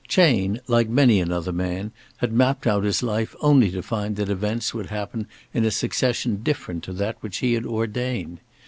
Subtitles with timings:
[0.07, 4.73] Chayne, like many another man, had mapped out his life only to find that events
[4.73, 8.39] would happen in a succession different to that which he had ordained.